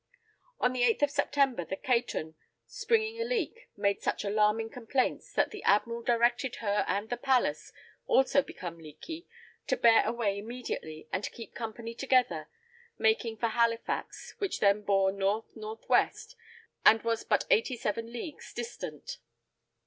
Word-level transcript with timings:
On 0.59 0.73
the 0.73 0.81
8th 0.81 1.03
of 1.03 1.11
September 1.11 1.63
the 1.63 1.75
Caton 1.75 2.33
springing 2.65 3.21
a 3.21 3.23
leak, 3.23 3.69
made 3.77 4.01
such 4.01 4.25
alarming 4.25 4.71
complaints, 4.71 5.31
that 5.33 5.51
the 5.51 5.61
Admiral 5.61 6.01
directed 6.01 6.55
her 6.55 6.83
and 6.87 7.07
the 7.11 7.17
Pallas, 7.17 7.71
also 8.07 8.41
become 8.41 8.79
leaky, 8.79 9.27
to 9.67 9.77
bear 9.77 10.03
away 10.03 10.39
immediately, 10.39 11.07
and 11.13 11.31
keep 11.31 11.53
company 11.53 11.93
together, 11.93 12.49
making 12.97 13.37
for 13.37 13.49
Halifax, 13.49 14.33
which 14.39 14.59
then 14.59 14.81
bore 14.81 15.11
North 15.11 15.55
North 15.55 15.87
West 15.87 16.35
and 16.83 17.03
was 17.03 17.23
but 17.23 17.45
eighty 17.51 17.75
seven 17.77 18.11
leagues 18.11 18.55
distant. 18.55 19.19